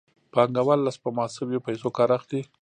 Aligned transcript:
پانګوال 0.33 0.79
له 0.83 0.91
سپما 0.97 1.25
شویو 1.35 1.65
پیسو 1.67 1.89
کار 1.97 2.09
اخلي 2.17 2.41